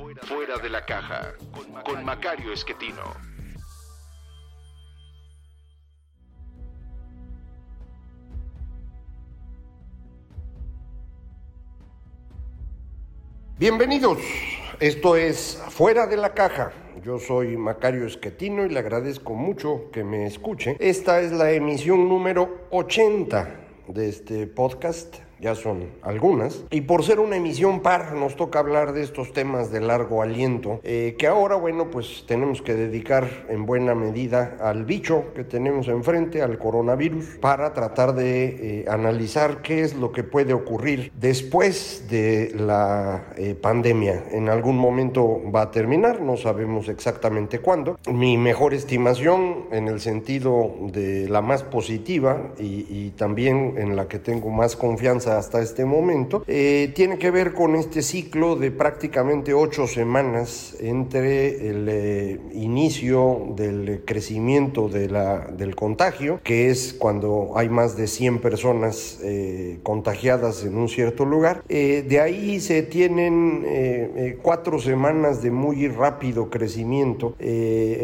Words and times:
Fuera 0.00 0.56
de 0.56 0.70
la 0.70 0.86
Caja 0.86 1.34
con 1.84 2.02
Macario 2.02 2.54
Esquetino. 2.54 3.02
Bienvenidos, 13.58 14.18
esto 14.80 15.16
es 15.16 15.62
Fuera 15.68 16.06
de 16.06 16.16
la 16.16 16.32
Caja. 16.32 16.72
Yo 17.02 17.18
soy 17.18 17.58
Macario 17.58 18.06
Esquetino 18.06 18.64
y 18.64 18.70
le 18.70 18.78
agradezco 18.78 19.34
mucho 19.34 19.90
que 19.92 20.02
me 20.02 20.26
escuche. 20.26 20.78
Esta 20.80 21.20
es 21.20 21.30
la 21.30 21.52
emisión 21.52 22.08
número 22.08 22.66
80 22.70 23.54
de 23.88 24.08
este 24.08 24.46
podcast 24.46 25.29
ya 25.40 25.54
son 25.54 25.86
algunas. 26.02 26.64
Y 26.70 26.82
por 26.82 27.04
ser 27.04 27.18
una 27.20 27.36
emisión 27.36 27.80
par, 27.80 28.12
nos 28.12 28.36
toca 28.36 28.58
hablar 28.58 28.92
de 28.92 29.02
estos 29.02 29.32
temas 29.32 29.70
de 29.72 29.80
largo 29.80 30.22
aliento, 30.22 30.80
eh, 30.82 31.16
que 31.18 31.26
ahora, 31.26 31.56
bueno, 31.56 31.90
pues 31.90 32.24
tenemos 32.26 32.62
que 32.62 32.74
dedicar 32.74 33.46
en 33.48 33.66
buena 33.66 33.94
medida 33.94 34.58
al 34.60 34.84
bicho 34.84 35.32
que 35.34 35.44
tenemos 35.44 35.88
enfrente, 35.88 36.42
al 36.42 36.58
coronavirus, 36.58 37.38
para 37.40 37.72
tratar 37.72 38.14
de 38.14 38.80
eh, 38.80 38.84
analizar 38.88 39.62
qué 39.62 39.82
es 39.82 39.94
lo 39.94 40.12
que 40.12 40.24
puede 40.24 40.52
ocurrir 40.52 41.12
después 41.18 42.06
de 42.10 42.52
la 42.56 43.32
eh, 43.36 43.54
pandemia. 43.54 44.24
En 44.32 44.48
algún 44.48 44.76
momento 44.76 45.40
va 45.54 45.62
a 45.62 45.70
terminar, 45.70 46.20
no 46.20 46.36
sabemos 46.36 46.88
exactamente 46.88 47.60
cuándo. 47.60 47.98
Mi 48.12 48.36
mejor 48.36 48.74
estimación 48.74 49.66
en 49.72 49.88
el 49.88 50.00
sentido 50.00 50.74
de 50.92 51.28
la 51.28 51.40
más 51.40 51.62
positiva 51.62 52.52
y, 52.58 52.86
y 52.88 53.10
también 53.16 53.74
en 53.78 53.96
la 53.96 54.08
que 54.08 54.18
tengo 54.18 54.50
más 54.50 54.76
confianza 54.76 55.29
hasta 55.38 55.60
este 55.60 55.84
momento, 55.84 56.44
eh, 56.46 56.92
tiene 56.94 57.18
que 57.18 57.30
ver 57.30 57.52
con 57.52 57.76
este 57.76 58.02
ciclo 58.02 58.56
de 58.56 58.70
prácticamente 58.70 59.54
ocho 59.54 59.86
semanas 59.86 60.76
entre 60.80 61.68
el 61.68 61.88
eh, 61.88 62.40
inicio 62.52 63.54
del 63.56 64.02
crecimiento 64.04 64.88
de 64.88 65.08
la, 65.08 65.46
del 65.46 65.76
contagio, 65.76 66.40
que 66.42 66.70
es 66.70 66.94
cuando 66.94 67.52
hay 67.56 67.68
más 67.68 67.96
de 67.96 68.06
100 68.06 68.40
personas 68.40 69.20
eh, 69.22 69.78
contagiadas 69.82 70.64
en 70.64 70.76
un 70.76 70.88
cierto 70.88 71.24
lugar. 71.24 71.62
de 71.68 72.20
ahí 72.20 72.60
se 72.60 72.82
tienen 72.82 74.38
cuatro 74.42 74.78
semanas 74.78 75.42
de 75.42 75.50
muy 75.50 75.88
rápido 75.88 76.50
crecimiento, 76.50 77.34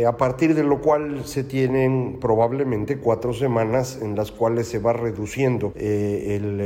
a 0.07 0.17
partir 0.17 0.55
de 0.55 0.63
lo 0.63 0.81
cual 0.81 1.25
se 1.25 1.45
tienen 1.45 2.19
probablemente 2.21 2.99
cuatro 2.99 3.33
semanas 3.33 3.99
en 4.03 4.15
las 4.17 4.33
cuales 4.33 4.69
se 4.69 4.79
va 4.79 4.93
reduciendo 4.93 5.73
el 5.77 6.61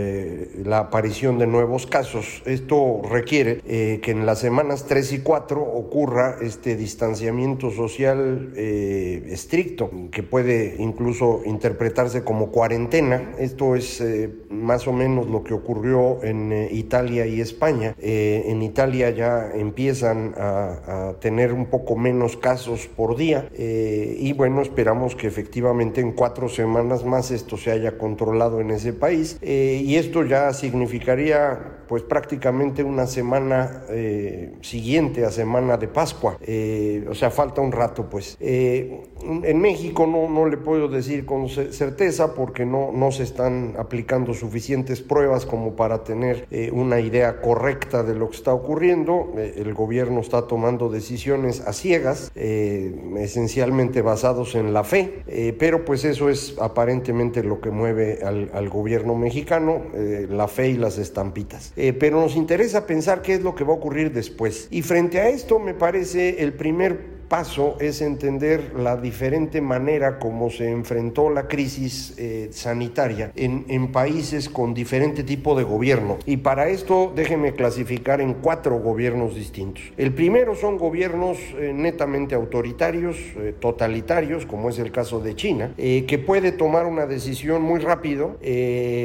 la 0.64 0.78
aparición 0.78 1.38
de 1.38 1.46
nuevos 1.46 1.86
casos. 1.86 2.42
Esto 2.44 3.02
requiere 3.08 3.60
eh, 3.66 4.00
que 4.02 4.10
en 4.10 4.26
las 4.26 4.40
semanas 4.40 4.86
3 4.86 5.12
y 5.12 5.18
4 5.20 5.60
ocurra 5.62 6.36
este 6.40 6.76
distanciamiento 6.76 7.70
social 7.70 8.52
eh, 8.56 9.24
estricto, 9.28 9.90
que 10.10 10.22
puede 10.22 10.76
incluso 10.78 11.42
interpretarse 11.44 12.24
como 12.24 12.50
cuarentena. 12.50 13.32
Esto 13.38 13.76
es 13.76 14.00
eh, 14.00 14.30
más 14.48 14.86
o 14.86 14.92
menos 14.92 15.28
lo 15.28 15.44
que 15.44 15.54
ocurrió 15.54 16.22
en 16.22 16.68
Italia 16.70 17.26
y 17.26 17.40
España. 17.40 17.94
en 17.98 18.62
Italia 18.62 19.10
ya 19.10 19.50
empiezan 19.54 20.34
a, 20.36 21.08
a, 21.10 21.20
tener 21.20 21.52
un 21.52 21.66
poco 21.66 21.96
menos 21.96 22.36
casos 22.36 22.88
por 22.88 23.16
día 23.16 23.48
y 23.56 24.32
bueno, 24.32 24.62
esperamos 24.62 25.14
que 25.14 25.26
efectivamente 25.26 26.00
en 26.00 26.12
cuatro 26.12 26.48
semanas 26.48 27.04
más 27.04 27.30
esto 27.30 27.56
se 27.56 27.70
haya 27.70 27.98
controlado 27.98 28.60
en 28.60 28.70
ese 28.70 28.92
país 28.92 29.38
y 29.42 29.94
esto 29.96 30.24
ya 30.24 30.39
significaría 30.52 31.58
pues 31.90 32.04
prácticamente 32.04 32.84
una 32.84 33.08
semana 33.08 33.82
eh, 33.88 34.52
siguiente 34.60 35.24
a 35.24 35.32
semana 35.32 35.76
de 35.76 35.88
Pascua, 35.88 36.38
eh, 36.40 37.04
o 37.10 37.16
sea, 37.16 37.32
falta 37.32 37.60
un 37.60 37.72
rato 37.72 38.08
pues. 38.08 38.36
Eh, 38.38 39.08
en 39.42 39.60
México 39.60 40.06
no, 40.06 40.30
no 40.30 40.46
le 40.46 40.56
puedo 40.56 40.86
decir 40.86 41.26
con 41.26 41.48
certeza 41.48 42.32
porque 42.32 42.64
no, 42.64 42.92
no 42.92 43.10
se 43.10 43.24
están 43.24 43.74
aplicando 43.76 44.34
suficientes 44.34 45.02
pruebas 45.02 45.44
como 45.44 45.74
para 45.74 46.04
tener 46.04 46.46
una 46.72 47.00
idea 47.00 47.40
correcta 47.42 48.02
de 48.02 48.14
lo 48.14 48.30
que 48.30 48.36
está 48.36 48.54
ocurriendo. 48.54 49.34
el 49.36 49.74
gobierno 49.74 50.20
está 50.20 50.46
tomando 50.46 50.88
decisiones 50.88 51.60
a 51.60 51.74
ciegas, 51.74 52.32
esencialmente 52.34 54.00
basados 54.00 54.54
en 54.54 54.72
la 54.72 54.84
fe, 54.84 55.22
pero 55.58 55.84
pues 55.84 56.04
eso 56.06 56.30
es 56.30 56.56
aparentemente 56.58 57.42
lo 57.42 57.60
que 57.60 57.70
mueve 57.70 58.20
al, 58.22 58.50
al 58.54 58.70
gobierno 58.70 59.14
mexicano, 59.16 59.82
la 59.92 60.48
fe 60.48 60.70
y 60.70 60.76
las 60.78 60.96
estampitas. 60.96 61.74
Eh, 61.82 61.94
pero 61.94 62.20
nos 62.20 62.36
interesa 62.36 62.86
pensar 62.86 63.22
qué 63.22 63.32
es 63.32 63.40
lo 63.40 63.54
que 63.54 63.64
va 63.64 63.72
a 63.72 63.76
ocurrir 63.76 64.12
después. 64.12 64.68
Y 64.70 64.82
frente 64.82 65.18
a 65.18 65.30
esto 65.30 65.58
me 65.58 65.72
parece 65.72 66.42
el 66.42 66.52
primer 66.52 67.19
paso 67.30 67.76
es 67.78 68.02
entender 68.02 68.72
la 68.76 68.96
diferente 68.96 69.60
manera 69.60 70.18
como 70.18 70.50
se 70.50 70.68
enfrentó 70.68 71.30
la 71.30 71.46
crisis 71.46 72.12
eh, 72.18 72.48
sanitaria 72.50 73.30
en, 73.36 73.64
en, 73.68 73.92
países 73.92 74.48
con 74.48 74.74
diferente 74.74 75.22
tipo 75.22 75.54
de 75.54 75.62
gobierno. 75.62 76.18
Y 76.26 76.38
para 76.38 76.68
esto 76.68 77.12
déjenme 77.14 77.54
clasificar 77.54 78.20
en 78.20 78.34
cuatro 78.34 78.80
gobiernos 78.80 79.36
distintos. 79.36 79.84
El 79.96 80.12
primero 80.12 80.56
son 80.56 80.76
gobiernos 80.76 81.38
eh, 81.56 81.72
netamente 81.72 82.34
autoritarios, 82.34 83.16
eh, 83.36 83.54
totalitarios, 83.58 84.44
como 84.44 84.68
es 84.68 84.80
el 84.80 84.90
caso 84.90 85.20
de 85.20 85.36
China, 85.36 85.72
que 85.76 86.18
puede 86.26 86.50
tomar 86.50 86.86
una 86.86 87.06
decisión 87.06 87.62
muy 87.62 87.78
rápido, 87.78 88.38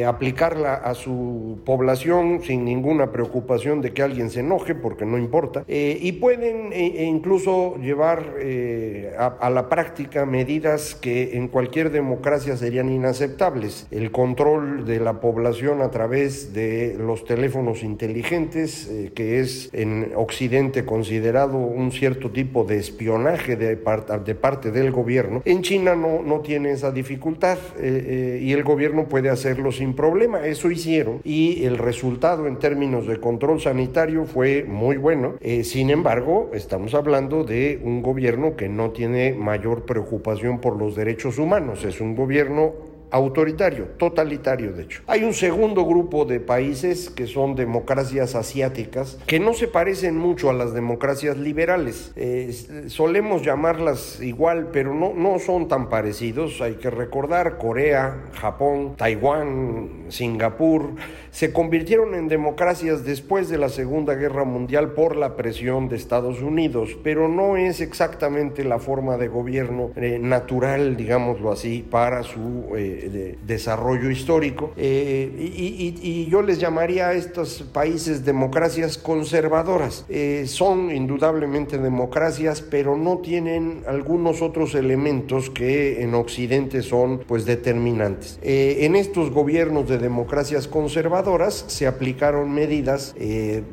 aplicarla 0.07 0.73
a 0.73 0.95
su 0.95 1.59
población 1.63 2.41
sin 2.43 2.65
ninguna 2.65 3.11
preocupación 3.11 3.81
de 3.81 3.93
que 3.93 4.01
alguien 4.01 4.31
se 4.31 4.39
enoje, 4.39 4.73
porque 4.73 5.05
no 5.05 5.19
importa, 5.19 5.63
y 5.67 6.11
pueden 6.13 6.73
incluso 6.73 7.77
llevar 7.77 8.14
eh, 8.39 9.13
a, 9.17 9.49
la 9.49 9.69
práctica 9.69 10.25
medidas 10.25 10.95
que 10.95 11.37
en 11.37 11.47
cualquier 11.47 11.91
democracia 11.91 12.57
serían 12.57 12.89
inaceptables. 12.89 13.87
El 13.91 14.11
control 14.11 14.85
de 14.85 14.99
la 14.99 15.19
población 15.19 15.81
a 15.81 15.91
través 15.91 16.53
de 16.53 16.95
los 16.99 17.25
teléfonos 17.25 17.83
inteligentes, 17.83 18.87
eh, 18.87 19.11
que 19.13 19.39
es 19.39 19.69
en 19.73 20.11
Occidente 20.15 20.85
considerado 20.85 21.57
un 21.57 21.91
cierto 21.91 22.31
tipo 22.31 22.63
de 22.63 22.77
espionaje 22.77 23.55
de, 23.55 23.75
parte 23.77 24.71
del 24.71 24.91
gobierno. 24.91 25.41
En 25.45 25.61
China 25.61 25.95
no, 25.95 26.21
no 26.21 26.41
tiene 26.41 26.71
esa 26.71 26.91
dificultad 26.91 27.57
eh, 27.79 28.39
y 28.41 28.51
el 28.51 28.63
gobierno 28.63 29.07
puede 29.07 29.29
hacerlo 29.29 29.71
sin 29.71 29.93
problema. 29.93 30.45
Eso 30.45 30.71
hicieron 30.71 31.21
y 31.23 31.65
el 31.65 31.77
resultado 31.77 32.47
en 32.47 32.59
términos 32.59 33.07
de 33.07 33.19
control 33.19 33.61
sanitario 33.61 34.25
fue 34.25 34.63
muy 34.63 34.97
bueno. 34.97 35.35
sin 35.63 35.89
embargo, 35.89 36.51
estamos 36.53 36.93
hablando 36.93 37.43
de 37.43 37.79
un 37.83 38.01
gobierno 38.05 38.55
que 38.55 38.69
no 38.69 38.91
tiene 38.91 39.33
mayor 39.33 39.85
preocupación 39.85 40.61
por 40.61 40.77
los 40.77 40.95
derechos 40.95 41.39
humanos, 41.39 41.83
es 41.83 41.99
un 41.99 42.15
gobierno 42.15 42.73
autoritario, 43.15 43.85
totalitario 43.97 44.73
de 44.73 44.83
hecho. 44.83 45.01
Hay 45.07 45.23
un 45.23 45.33
segundo 45.33 45.85
grupo 45.85 46.25
de 46.25 46.39
países 46.39 47.09
que 47.09 47.27
son 47.27 47.55
democracias 47.55 48.35
asiáticas 48.35 49.17
que 49.25 49.39
no 49.39 49.53
se 49.53 49.67
parecen 49.67 50.17
mucho 50.17 50.49
a 50.49 50.53
las 50.53 50.73
democracias 50.73 51.37
liberales. 51.37 52.11
Eh, 52.15 52.53
solemos 52.87 53.41
llamarlas 53.41 54.19
igual, 54.21 54.69
pero 54.73 54.93
no, 54.93 55.13
no 55.13 55.39
son 55.39 55.67
tan 55.67 55.89
parecidos. 55.89 56.61
Hay 56.61 56.73
que 56.73 56.89
recordar 56.89 57.57
Corea, 57.57 58.25
Japón, 58.33 58.95
Taiwán, 58.97 60.05
Singapur, 60.09 60.95
se 61.31 61.51
convirtieron 61.51 62.15
en 62.15 62.29
democracias 62.29 63.03
después 63.03 63.49
de 63.49 63.57
la 63.57 63.67
Segunda 63.67 64.15
Guerra 64.15 64.45
Mundial 64.45 64.91
por 64.91 65.15
la 65.17 65.35
presión 65.35 65.89
de 65.89 65.97
Estados 65.97 66.41
Unidos, 66.41 66.97
pero 67.03 67.27
no 67.27 67.57
es 67.57 67.81
exactamente 67.81 68.63
la 68.63 68.79
forma 68.79 69.17
de 69.17 69.27
gobierno 69.27 69.91
eh, 69.97 70.17
natural, 70.17 70.95
digámoslo 70.95 71.51
así, 71.51 71.85
para 71.89 72.23
su... 72.23 72.73
Eh, 72.77 73.04
de, 73.09 73.37
desarrollo 73.45 74.09
histórico. 74.09 74.71
Eh, 74.77 75.31
y, 75.37 76.25
yo 76.29 76.41
les 76.41 76.59
llamaría 76.59 77.09
a 77.09 77.13
estos 77.13 77.63
países 77.71 78.25
democracias 78.25 78.97
conservadoras. 78.97 80.05
Eh, 80.09 80.45
son 80.47 80.91
indudablemente 80.91 81.77
democracias, 81.77 82.61
pero 82.61 82.97
no 82.97 83.19
tienen 83.19 83.83
algunos 83.87 84.41
otros 84.41 84.75
elementos 84.75 85.49
que 85.49 86.01
en 86.01 86.15
Occidente 86.15 86.81
son 86.81 87.19
pues 87.27 87.45
determinantes. 87.45 88.39
en 88.41 88.95
estos 88.95 89.31
gobiernos 89.31 89.87
de 89.87 89.97
democracias 89.97 90.67
conservadoras 90.67 91.65
se 91.67 91.87
aplicaron 91.87 92.53
medidas 92.53 93.15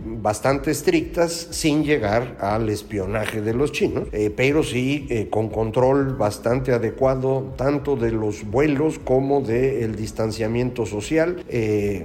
bastante 0.04 0.70
estrictas 0.70 1.48
sin 1.50 1.84
llegar 1.84 2.36
al 2.40 2.68
espionaje 2.68 3.40
de 3.40 3.54
los 3.54 3.72
chinos, 3.72 4.08
pero 4.36 4.62
sí 4.62 5.08
con 5.30 5.48
control 5.48 6.16
bastante 6.16 6.72
adecuado 6.72 7.52
tanto 7.56 7.96
de 7.96 8.12
los 8.12 8.44
vuelos 8.44 8.98
como 8.98 9.21
del 9.40 9.96
distanciamiento 9.96 10.84
social, 10.86 11.44
eh, 11.48 12.04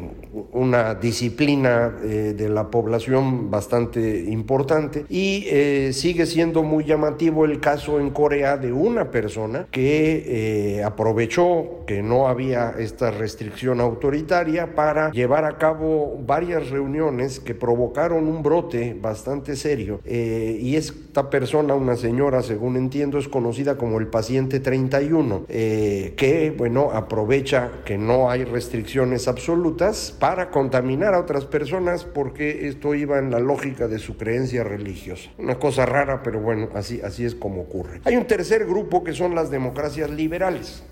una 0.53 0.95
disciplina 0.95 1.95
eh, 2.03 2.33
de 2.35 2.49
la 2.49 2.69
población 2.69 3.49
bastante 3.49 4.25
importante 4.27 5.05
y 5.09 5.45
eh, 5.47 5.91
sigue 5.93 6.25
siendo 6.25 6.63
muy 6.63 6.83
llamativo 6.83 7.45
el 7.45 7.59
caso 7.59 7.99
en 7.99 8.09
Corea 8.11 8.57
de 8.57 8.71
una 8.71 9.11
persona 9.11 9.67
que 9.71 10.81
aprovechó 10.85 11.85
que 11.85 12.01
no 12.01 12.27
había 12.27 12.75
esta 12.77 13.11
restricción 13.11 13.79
autoritaria 13.79 14.75
para 14.75 15.11
llevar 15.11 15.45
a 15.45 15.57
cabo 15.57 16.17
varias 16.25 16.69
reuniones 16.69 17.39
que 17.39 17.55
provocaron 17.55 18.27
un 18.27 18.43
brote 18.43 18.97
bastante 18.99 19.55
serio. 19.55 20.01
Y 20.05 20.75
esta 20.75 21.29
persona, 21.29 21.75
una 21.75 21.95
señora 21.95 22.41
según 22.41 22.77
entiendo, 22.77 23.17
es 23.17 23.27
conocida 23.27 23.77
como 23.77 23.99
el 23.99 24.07
paciente 24.07 24.59
31 24.59 25.45
que 25.47 26.53
bueno 26.57 26.91
aprovecha 26.91 27.71
que 27.85 27.97
no 27.97 28.29
hay 28.29 28.43
restricciones 28.43 29.27
absolutas 29.27 30.16
para 30.19 30.49
contaminar 30.49 31.13
a 31.13 31.19
otras 31.19 31.45
personas 31.45 32.03
porque 32.03 32.67
esto 32.67 32.95
iba 32.95 33.19
en 33.19 33.31
la 33.31 33.39
lógica 33.39 33.87
de 33.87 33.99
su 33.99 34.17
creencia 34.17 34.63
religiosa. 34.63 35.29
Una 35.37 35.59
cosa 35.59 35.85
rara, 35.85 36.23
pero 36.23 36.39
bueno, 36.39 36.69
así, 36.73 37.01
así 37.01 37.25
es 37.25 37.35
como 37.35 37.61
ocurre. 37.61 38.01
Hay 38.05 38.15
un 38.15 38.25
tercer 38.25 38.65
grupo 38.65 39.03
que 39.03 39.13
son 39.13 39.35
las 39.35 39.51
democracias 39.51 40.09
liberales. 40.09 40.83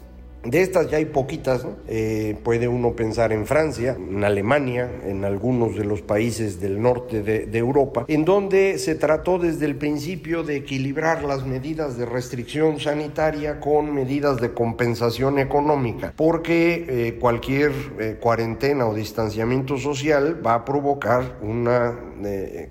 De 0.46 0.62
estas 0.62 0.92
ya 0.92 0.98
hay 0.98 1.06
poquitas, 1.06 1.66
eh, 1.88 2.38
puede 2.44 2.68
uno 2.68 2.96
pensar 2.96 3.34
en 3.34 3.48
Francia, 3.48 3.98
en 3.98 4.24
Alemania, 4.24 4.92
en 5.04 5.26
algunos 5.26 5.76
de 5.76 5.86
los 5.86 6.04
países 6.04 6.60
del 6.60 6.80
norte 6.80 7.24
de, 7.24 7.56
Europa, 7.58 8.06
en 8.08 8.26
donde 8.26 8.78
se 8.78 8.94
trató 8.94 9.40
desde 9.40 9.66
el 9.66 9.76
principio 9.76 10.44
de 10.44 10.58
equilibrar 10.58 11.24
las 11.24 11.48
medidas 11.48 11.98
de 11.98 12.06
restricción 12.06 12.80
sanitaria 12.80 13.60
con 13.60 13.94
medidas 13.94 14.40
de 14.40 14.54
compensación 14.54 15.40
económica, 15.40 16.14
porque 16.16 16.86
eh, 16.88 17.18
cualquier 17.20 17.72
eh, 18.00 18.18
cuarentena 18.20 18.86
o 18.86 18.94
distanciamiento 18.94 19.78
social 19.78 20.46
va 20.46 20.56
a 20.56 20.66
provocar 20.66 21.40
una 21.42 22.00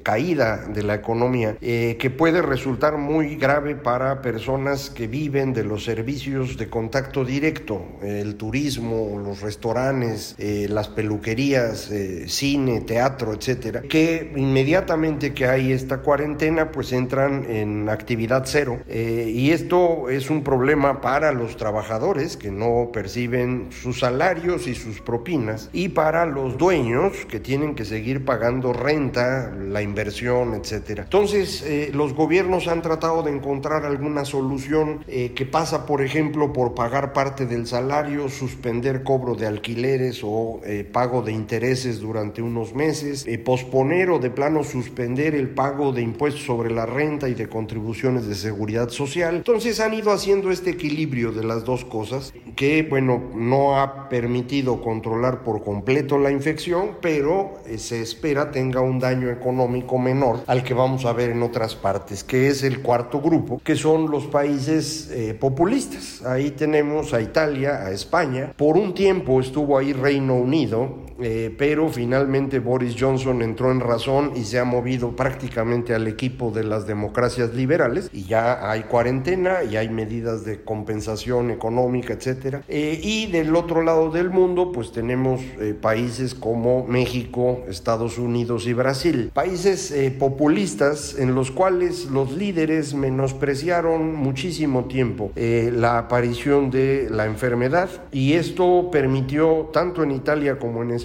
caída 0.02 0.66
de 0.68 0.82
la 0.82 0.94
economía 0.94 1.56
que 1.60 2.14
puede 2.16 2.40
resultar 2.40 2.96
muy 2.96 3.36
grave 3.36 3.76
para 3.76 4.22
personas 4.22 4.88
que 4.88 5.06
viven 5.06 5.52
de 5.52 5.64
los 5.64 5.84
servicios 5.84 6.56
de 6.56 6.70
contacto 6.70 7.26
directo 7.26 7.63
el 8.02 8.36
turismo, 8.36 9.20
los 9.22 9.40
restaurantes, 9.40 10.34
eh, 10.38 10.66
las 10.68 10.88
peluquerías, 10.88 11.90
eh, 11.90 12.28
cine, 12.28 12.80
teatro, 12.80 13.32
etcétera, 13.32 13.82
que 13.82 14.32
inmediatamente 14.36 15.32
que 15.32 15.46
hay 15.46 15.72
esta 15.72 15.98
cuarentena, 15.98 16.70
pues 16.70 16.92
entran 16.92 17.44
en 17.48 17.88
actividad 17.88 18.44
cero. 18.46 18.80
Eh, 18.88 19.30
y 19.34 19.50
esto 19.50 20.08
es 20.10 20.30
un 20.30 20.42
problema 20.42 21.00
para 21.00 21.32
los 21.32 21.56
trabajadores 21.56 22.36
que 22.36 22.50
no 22.50 22.90
perciben 22.92 23.68
sus 23.70 24.00
salarios 24.00 24.66
y 24.66 24.74
sus 24.74 25.00
propinas, 25.00 25.70
y 25.72 25.88
para 25.88 26.26
los 26.26 26.58
dueños 26.58 27.12
que 27.28 27.40
tienen 27.40 27.74
que 27.74 27.84
seguir 27.84 28.24
pagando 28.24 28.72
renta, 28.72 29.50
la 29.50 29.82
inversión, 29.82 30.54
etcétera. 30.54 31.04
Entonces, 31.04 31.64
los 31.92 32.14
gobiernos 32.14 32.68
han 32.68 32.82
tratado 32.82 33.22
de 33.22 33.30
encontrar 33.30 33.84
alguna 33.84 34.24
solución 34.24 35.04
que 35.04 35.48
pasa, 35.50 35.86
por 35.86 36.02
ejemplo, 36.02 36.52
por 36.52 36.74
pagar 36.74 37.12
parte 37.12 37.46
de 37.46 37.53
el 37.54 37.66
salario, 37.66 38.28
suspender 38.28 39.02
cobro 39.02 39.34
de 39.34 39.46
alquileres 39.46 40.20
o 40.22 40.60
eh, 40.64 40.84
pago 40.90 41.22
de 41.22 41.32
intereses 41.32 42.00
durante 42.00 42.42
unos 42.42 42.74
meses, 42.74 43.24
eh, 43.26 43.38
posponer 43.38 44.10
o 44.10 44.18
de 44.18 44.30
plano 44.30 44.64
suspender 44.64 45.34
el 45.34 45.50
pago 45.50 45.92
de 45.92 46.02
impuestos 46.02 46.42
sobre 46.42 46.70
la 46.70 46.86
renta 46.86 47.28
y 47.28 47.34
de 47.34 47.48
contribuciones 47.48 48.26
de 48.26 48.34
seguridad 48.34 48.88
social. 48.88 49.36
Entonces 49.36 49.80
han 49.80 49.94
ido 49.94 50.12
haciendo 50.12 50.50
este 50.50 50.70
equilibrio 50.70 51.32
de 51.32 51.44
las 51.44 51.64
dos 51.64 51.84
cosas 51.84 52.34
que, 52.56 52.82
bueno, 52.82 53.22
no 53.34 53.80
ha 53.80 54.08
permitido 54.08 54.80
controlar 54.82 55.42
por 55.42 55.62
completo 55.62 56.18
la 56.18 56.30
infección, 56.30 56.98
pero 57.00 57.54
eh, 57.66 57.78
se 57.78 58.02
espera 58.02 58.50
tenga 58.50 58.80
un 58.80 58.98
daño 58.98 59.30
económico 59.30 59.98
menor 59.98 60.42
al 60.46 60.62
que 60.62 60.74
vamos 60.74 61.04
a 61.04 61.12
ver 61.12 61.30
en 61.30 61.42
otras 61.42 61.74
partes, 61.74 62.24
que 62.24 62.48
es 62.48 62.62
el 62.62 62.82
cuarto 62.82 63.20
grupo, 63.20 63.60
que 63.62 63.76
son 63.76 64.10
los 64.10 64.26
países 64.26 65.10
populistas. 65.38 66.22
Ahí 66.22 66.50
tenemos 66.50 67.12
a 67.14 67.20
Italia, 67.34 67.84
a 67.84 67.90
España. 67.90 68.52
Por 68.56 68.76
un 68.76 68.94
tiempo 68.94 69.40
estuvo 69.40 69.76
ahí 69.76 69.92
Reino 69.92 70.36
Unido, 70.36 71.03
eh, 71.20 71.54
pero 71.56 71.88
finalmente 71.88 72.58
Boris 72.58 72.96
Johnson 72.98 73.42
entró 73.42 73.70
en 73.70 73.80
razón 73.80 74.32
y 74.34 74.44
se 74.44 74.58
ha 74.58 74.64
movido 74.64 75.14
prácticamente 75.14 75.94
al 75.94 76.06
equipo 76.08 76.50
de 76.50 76.64
las 76.64 76.86
democracias 76.86 77.54
liberales 77.54 78.10
y 78.12 78.24
ya 78.24 78.70
hay 78.70 78.82
cuarentena 78.82 79.62
y 79.62 79.76
hay 79.76 79.88
medidas 79.88 80.44
de 80.44 80.62
compensación 80.62 81.50
económica, 81.50 82.14
etcétera. 82.14 82.62
Eh, 82.68 83.00
y 83.02 83.26
del 83.26 83.54
otro 83.54 83.82
lado 83.82 84.10
del 84.10 84.30
mundo, 84.30 84.72
pues 84.72 84.92
tenemos 84.92 85.40
eh, 85.60 85.74
países 85.80 86.34
como 86.34 86.86
México, 86.86 87.62
Estados 87.68 88.18
Unidos 88.18 88.66
y 88.66 88.72
Brasil, 88.72 89.30
países 89.32 89.94
populistas 90.18 91.16
en 91.18 91.34
los 91.34 91.50
cuales 91.50 92.06
los 92.06 92.32
líderes 92.32 92.94
menospreciaron 92.94 94.14
muchísimo 94.14 94.86
tiempo 94.86 95.30
la 95.34 95.98
aparición 95.98 96.70
de 96.70 97.08
la 97.10 97.26
enfermedad 97.26 97.88
y 98.12 98.34
esto 98.34 98.88
permitió 98.90 99.70
tanto 99.72 100.02
en 100.02 100.10
Italia 100.10 100.58
como 100.58 100.82
en 100.82 100.90
España 100.90 101.03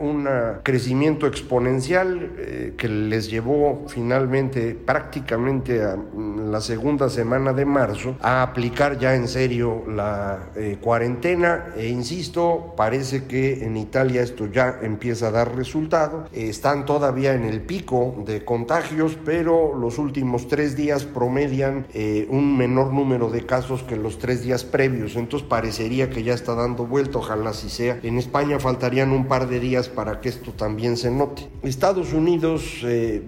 un 0.00 0.28
crecimiento 0.62 1.26
exponencial 1.26 2.32
eh, 2.38 2.74
que 2.76 2.88
les 2.88 3.30
llevó 3.30 3.84
finalmente 3.88 4.74
prácticamente 4.74 5.82
a 5.82 5.96
mm, 5.96 6.50
la 6.50 6.60
segunda 6.60 7.08
semana 7.08 7.52
de 7.52 7.64
marzo 7.64 8.16
a 8.20 8.42
aplicar 8.42 8.98
ya 8.98 9.14
en 9.14 9.28
serio 9.28 9.84
la 9.88 10.50
eh, 10.56 10.78
cuarentena. 10.80 11.72
E 11.76 11.88
insisto, 11.88 12.74
parece 12.76 13.24
que 13.24 13.64
en 13.64 13.76
Italia 13.76 14.22
esto 14.22 14.46
ya 14.46 14.78
empieza 14.82 15.28
a 15.28 15.30
dar 15.30 15.54
resultado, 15.56 16.26
están 16.32 16.84
todavía 16.84 17.34
en 17.34 17.44
el 17.44 17.60
pico 17.62 18.22
de 18.26 18.44
contagios, 18.44 19.16
pero 19.24 19.74
los 19.74 19.98
últimos 19.98 20.48
tres 20.48 20.76
días 20.76 21.04
promedian 21.04 21.86
eh, 21.92 22.26
un 22.30 22.56
menor 22.56 22.92
número 22.92 23.30
de 23.30 23.46
casos 23.46 23.82
que 23.82 23.96
los 23.96 24.18
tres 24.18 24.42
días 24.42 24.64
previos, 24.64 25.16
entonces 25.16 25.48
parecería 25.48 26.10
que 26.10 26.22
ya 26.22 26.34
está 26.34 26.54
dando 26.54 26.86
vuelta, 26.86 27.18
ojalá 27.18 27.50
así 27.50 27.68
sea. 27.68 27.98
En 28.02 28.18
España 28.18 28.58
faltarían 28.58 29.10
un 29.10 29.26
par 29.28 29.48
de 29.48 29.60
días 29.60 29.88
para 29.88 30.20
que 30.20 30.28
esto 30.28 30.52
también 30.52 30.96
se 30.96 31.10
note. 31.10 31.48
Estados 31.62 32.12
Unidos 32.12 32.80
eh, 32.84 33.22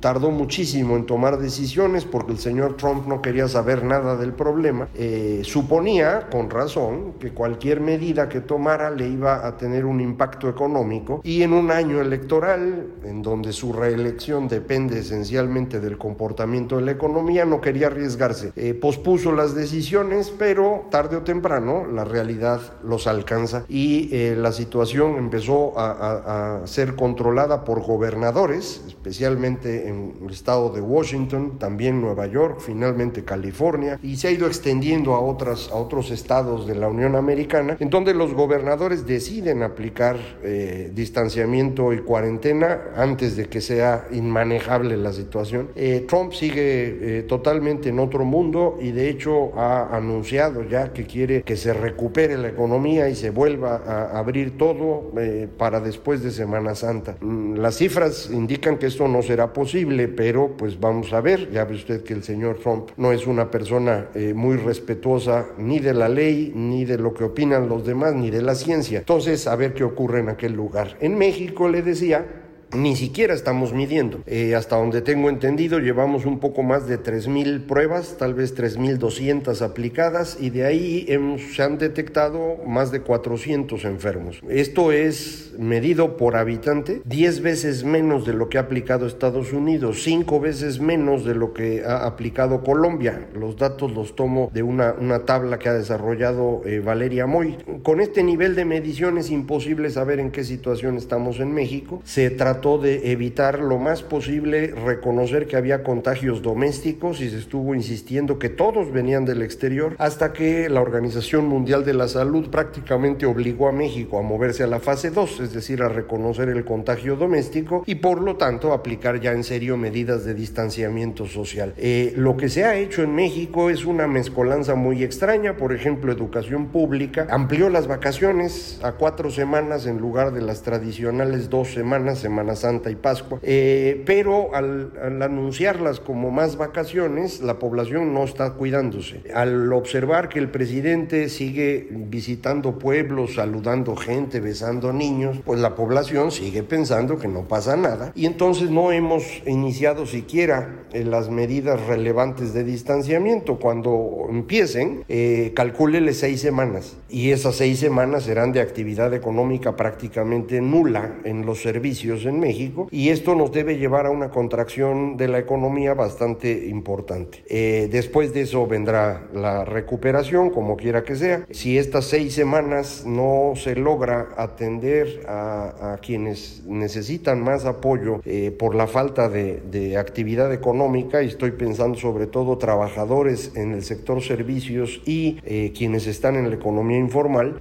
tardó 0.00 0.30
muchísimo 0.30 0.96
en 0.96 1.06
tomar 1.06 1.38
decisiones 1.38 2.04
porque 2.04 2.32
el 2.32 2.38
señor 2.38 2.76
Trump 2.76 3.06
no 3.06 3.22
quería 3.22 3.48
saber 3.48 3.84
nada 3.84 4.16
del 4.16 4.32
problema. 4.32 4.88
Eh, 4.94 5.42
suponía, 5.44 6.28
con 6.30 6.50
razón, 6.50 7.14
que 7.18 7.32
cualquier 7.32 7.80
medida 7.80 8.28
que 8.28 8.40
tomara 8.40 8.90
le 8.90 9.08
iba 9.08 9.46
a 9.46 9.56
tener 9.56 9.84
un 9.84 10.00
impacto 10.00 10.48
económico 10.48 11.20
y 11.24 11.42
en 11.42 11.52
un 11.52 11.70
año 11.70 12.00
electoral, 12.00 12.86
en 13.04 13.22
donde 13.22 13.52
su 13.52 13.72
reelección 13.72 14.48
depende 14.48 15.00
esencialmente 15.00 15.80
del 15.80 15.98
comportamiento 15.98 16.76
de 16.76 16.82
la 16.82 16.92
economía, 16.92 17.44
no 17.44 17.60
quería 17.60 17.88
arriesgarse. 17.88 18.52
Eh, 18.56 18.74
pospuso 18.74 19.32
las 19.32 19.54
decisiones, 19.54 20.32
pero 20.36 20.86
tarde 20.90 21.16
o 21.16 21.22
temprano 21.22 21.86
la 21.86 22.04
realidad 22.04 22.60
los 22.82 23.06
alcanza 23.06 23.64
y 23.68 24.10
la 24.36 24.52
situación 24.52 25.16
empezó 25.16 25.74
a, 25.76 26.62
ser 26.64 26.96
controlada 26.96 27.64
por 27.64 27.82
gobernadores, 27.82 28.82
especialmente 28.86 29.85
en 29.86 30.14
el 30.22 30.30
estado 30.32 30.70
de 30.70 30.80
Washington, 30.80 31.58
también 31.58 32.00
Nueva 32.00 32.26
York, 32.26 32.60
finalmente 32.60 33.24
California, 33.24 33.98
y 34.02 34.16
se 34.16 34.28
ha 34.28 34.30
ido 34.30 34.46
extendiendo 34.46 35.14
a, 35.14 35.20
otras, 35.20 35.70
a 35.70 35.76
otros 35.76 36.10
estados 36.10 36.66
de 36.66 36.74
la 36.74 36.88
Unión 36.88 37.16
Americana, 37.16 37.76
en 37.80 37.90
donde 37.90 38.14
los 38.14 38.34
gobernadores 38.34 39.06
deciden 39.06 39.62
aplicar 39.62 40.16
eh, 40.42 40.90
distanciamiento 40.94 41.92
y 41.92 41.98
cuarentena 41.98 42.80
antes 42.96 43.36
de 43.36 43.46
que 43.46 43.60
sea 43.60 44.06
inmanejable 44.12 44.96
la 44.96 45.12
situación. 45.12 45.68
Eh, 45.76 46.04
Trump 46.08 46.32
sigue 46.32 47.18
eh, 47.18 47.22
totalmente 47.22 47.88
en 47.88 47.98
otro 47.98 48.24
mundo 48.24 48.78
y 48.80 48.90
de 48.92 49.08
hecho 49.08 49.56
ha 49.56 49.96
anunciado 49.96 50.62
ya 50.64 50.92
que 50.92 51.06
quiere 51.06 51.42
que 51.42 51.56
se 51.56 51.72
recupere 51.72 52.36
la 52.36 52.48
economía 52.48 53.08
y 53.08 53.14
se 53.14 53.30
vuelva 53.30 53.82
a 53.86 54.18
abrir 54.18 54.56
todo 54.58 55.12
eh, 55.18 55.48
para 55.56 55.80
después 55.80 56.22
de 56.22 56.30
Semana 56.30 56.74
Santa. 56.74 57.16
Mm, 57.20 57.56
las 57.56 57.76
cifras 57.76 58.30
indican 58.30 58.78
que 58.78 58.86
esto 58.86 59.08
no 59.08 59.22
será 59.22 59.52
posible 59.52 59.75
pero 59.84 60.56
pues 60.56 60.80
vamos 60.80 61.12
a 61.12 61.20
ver, 61.20 61.50
ya 61.50 61.64
ve 61.64 61.74
usted 61.74 62.02
que 62.02 62.14
el 62.14 62.22
señor 62.22 62.58
Trump 62.60 62.90
no 62.96 63.12
es 63.12 63.26
una 63.26 63.50
persona 63.50 64.08
eh, 64.14 64.32
muy 64.34 64.56
respetuosa 64.56 65.46
ni 65.58 65.80
de 65.80 65.92
la 65.92 66.08
ley, 66.08 66.52
ni 66.54 66.84
de 66.84 66.98
lo 66.98 67.12
que 67.12 67.24
opinan 67.24 67.68
los 67.68 67.84
demás, 67.84 68.14
ni 68.14 68.30
de 68.30 68.42
la 68.42 68.54
ciencia. 68.54 69.00
Entonces, 69.00 69.46
a 69.46 69.56
ver 69.56 69.74
qué 69.74 69.84
ocurre 69.84 70.20
en 70.20 70.28
aquel 70.28 70.52
lugar. 70.52 70.96
En 71.00 71.18
México, 71.18 71.68
le 71.68 71.82
decía, 71.82 72.45
ni 72.72 72.96
siquiera 72.96 73.34
estamos 73.34 73.72
midiendo. 73.72 74.20
Eh, 74.26 74.54
hasta 74.54 74.76
donde 74.76 75.02
tengo 75.02 75.28
entendido, 75.28 75.78
llevamos 75.78 76.26
un 76.26 76.38
poco 76.38 76.62
más 76.62 76.86
de 76.86 76.98
3.000 76.98 77.66
pruebas, 77.66 78.16
tal 78.18 78.34
vez 78.34 78.56
3.200 78.56 79.62
aplicadas, 79.62 80.38
y 80.40 80.50
de 80.50 80.64
ahí 80.64 81.06
se 81.54 81.62
han 81.62 81.78
detectado 81.78 82.58
más 82.66 82.90
de 82.90 83.00
400 83.00 83.84
enfermos. 83.84 84.40
Esto 84.48 84.92
es 84.92 85.54
medido 85.58 86.16
por 86.16 86.36
habitante, 86.36 87.02
10 87.04 87.40
veces 87.40 87.84
menos 87.84 88.26
de 88.26 88.34
lo 88.34 88.48
que 88.48 88.58
ha 88.58 88.62
aplicado 88.62 89.06
Estados 89.06 89.52
Unidos, 89.52 90.02
5 90.02 90.40
veces 90.40 90.80
menos 90.80 91.24
de 91.24 91.34
lo 91.34 91.52
que 91.52 91.84
ha 91.84 92.06
aplicado 92.06 92.62
Colombia. 92.62 93.28
Los 93.34 93.56
datos 93.56 93.92
los 93.92 94.16
tomo 94.16 94.50
de 94.52 94.62
una, 94.62 94.94
una 94.98 95.24
tabla 95.24 95.58
que 95.58 95.68
ha 95.68 95.74
desarrollado 95.74 96.62
eh, 96.64 96.80
Valeria 96.80 97.26
Moy. 97.26 97.56
Con 97.82 98.00
este 98.00 98.22
nivel 98.22 98.54
de 98.54 98.64
medición 98.64 99.18
es 99.18 99.30
imposible 99.30 99.90
saber 99.90 100.20
en 100.20 100.30
qué 100.30 100.44
situación 100.44 100.96
estamos 100.96 101.40
en 101.40 101.52
México. 101.52 102.02
Se 102.04 102.30
trata 102.30 102.55
de 102.56 103.12
evitar 103.12 103.60
lo 103.60 103.78
más 103.78 104.02
posible 104.02 104.68
reconocer 104.68 105.46
que 105.46 105.56
había 105.56 105.84
contagios 105.84 106.42
domésticos 106.42 107.20
y 107.20 107.28
se 107.28 107.38
estuvo 107.38 107.74
insistiendo 107.74 108.38
que 108.38 108.48
todos 108.48 108.90
venían 108.92 109.24
del 109.24 109.42
exterior 109.42 109.94
hasta 109.98 110.32
que 110.32 110.68
la 110.68 110.80
Organización 110.80 111.46
Mundial 111.46 111.84
de 111.84 111.94
la 111.94 112.08
Salud 112.08 112.48
prácticamente 112.48 113.26
obligó 113.26 113.68
a 113.68 113.72
México 113.72 114.18
a 114.18 114.22
moverse 114.22 114.62
a 114.62 114.66
la 114.66 114.80
fase 114.80 115.10
2, 115.10 115.40
es 115.40 115.52
decir, 115.52 115.82
a 115.82 115.88
reconocer 115.88 116.48
el 116.48 116.64
contagio 116.64 117.16
doméstico 117.16 117.84
y 117.86 117.96
por 117.96 118.22
lo 118.22 118.36
tanto 118.36 118.72
aplicar 118.72 119.20
ya 119.20 119.32
en 119.32 119.44
serio 119.44 119.76
medidas 119.76 120.24
de 120.24 120.34
distanciamiento 120.34 121.26
social. 121.26 121.74
Eh, 121.76 122.14
lo 122.16 122.36
que 122.36 122.48
se 122.48 122.64
ha 122.64 122.76
hecho 122.76 123.02
en 123.02 123.14
México 123.14 123.70
es 123.70 123.84
una 123.84 124.08
mezcolanza 124.08 124.74
muy 124.74 125.04
extraña, 125.04 125.56
por 125.56 125.72
ejemplo, 125.74 126.10
educación 126.10 126.68
pública 126.68 127.26
amplió 127.30 127.68
las 127.68 127.86
vacaciones 127.86 128.80
a 128.82 128.92
cuatro 128.92 129.30
semanas 129.30 129.86
en 129.86 129.98
lugar 129.98 130.32
de 130.32 130.40
las 130.40 130.62
tradicionales 130.62 131.50
dos 131.50 131.68
semanas, 131.68 132.18
semanas 132.18 132.45
Santa 132.54 132.90
y 132.90 132.96
Pascua, 132.96 133.40
eh, 133.42 134.02
pero 134.06 134.54
al, 134.54 134.92
anunciarlas 135.22 136.00
como 136.00 136.30
más 136.30 136.56
vacaciones, 136.56 137.40
la 137.40 137.58
población 137.58 138.14
no 138.14 138.24
está 138.24 138.52
cuidándose. 138.52 139.22
Al 139.34 139.72
observar 139.72 140.28
que 140.28 140.38
el 140.38 140.50
presidente 140.50 141.28
sigue 141.28 141.88
visitando 141.90 142.78
pueblos, 142.78 143.34
saludando 143.34 143.96
gente, 143.96 144.40
besando 144.40 144.92
niños, 144.92 145.40
pues 145.44 145.60
la 145.60 145.74
población 145.74 146.30
sigue 146.30 146.62
pensando 146.62 147.18
que 147.18 147.28
no 147.28 147.48
pasa 147.48 147.76
nada 147.76 148.12
y 148.14 148.26
entonces 148.26 148.70
no 148.70 148.92
hemos 148.92 149.24
iniciado 149.46 150.06
siquiera 150.06 150.84
eh, 150.92 151.04
las 151.04 151.30
medidas 151.30 151.84
relevantes 151.86 152.52
de 152.52 152.64
distanciamiento. 152.64 153.58
Cuando 153.58 154.26
empiecen, 154.28 155.04
eh, 155.08 155.52
calcúlele 155.54 156.12
seis 156.12 156.40
semanas 156.40 156.96
y 157.08 157.30
esas 157.30 157.56
seis 157.56 157.78
semanas 157.78 158.24
serán 158.24 158.52
de 158.52 158.60
actividad 158.60 159.12
económica 159.14 159.76
prácticamente 159.76 160.60
nula 160.60 161.16
en 161.24 161.46
los 161.46 161.62
servicios 161.62 162.24
en 162.24 162.35
México 162.36 162.88
y 162.90 163.10
esto 163.10 163.34
nos 163.34 163.52
debe 163.52 163.78
llevar 163.78 164.06
a 164.06 164.10
una 164.10 164.30
contracción 164.30 165.16
de 165.16 165.28
la 165.28 165.38
economía 165.38 165.94
bastante 165.94 166.66
importante. 166.68 167.44
Eh, 167.48 167.88
después 167.90 168.32
de 168.32 168.42
eso 168.42 168.66
vendrá 168.66 169.28
la 169.32 169.64
recuperación, 169.64 170.50
como 170.50 170.76
quiera 170.76 171.04
que 171.04 171.16
sea. 171.16 171.46
Si 171.50 171.78
estas 171.78 172.06
seis 172.06 172.34
semanas 172.34 173.04
no 173.06 173.52
se 173.56 173.74
logra 173.76 174.28
atender 174.36 175.24
a, 175.26 175.98
quienes 176.02 176.62
necesitan 176.66 177.42
más 177.42 177.64
apoyo 177.64 178.20
eh, 178.24 178.50
por 178.50 178.74
la 178.74 178.86
falta 178.86 179.28
de, 179.28 179.62
de 179.70 179.96
actividad 179.96 180.52
económica, 180.52 181.22
y 181.22 181.28
estoy 181.28 181.52
pensando 181.52 181.98
sobre 181.98 182.26
todo 182.26 182.58
trabajadores 182.58 183.52
en 183.56 183.72
el 183.72 183.82
sector 183.82 184.22
servicios 184.22 185.00
y 185.06 185.38
eh, 185.44 185.72
quienes 185.76 186.06
están 186.06 186.36
en 186.36 186.50
la 186.50 186.56
economía 186.56 186.98
informal, 186.98 187.60